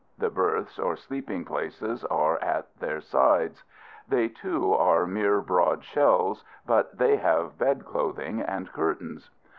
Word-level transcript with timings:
The 0.17 0.31
berths 0.31 0.79
or 0.79 0.95
sleeping 0.95 1.45
places 1.45 2.03
are 2.05 2.39
at 2.41 2.75
their 2.79 3.01
sides. 3.01 3.63
They, 4.07 4.29
too, 4.29 4.73
are 4.73 5.05
mere 5.05 5.41
broad 5.41 5.83
shelves, 5.83 6.43
but 6.65 6.97
they 6.97 7.17
have 7.17 7.59
bed 7.59 7.85
clothing 7.85 8.41
and 8.41 8.73
curtains. 8.73 9.29